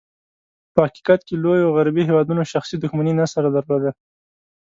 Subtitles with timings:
[0.73, 3.91] په حقیقت کې، لوېو غربي هېوادونو شخصي دښمني نه سره درلوده.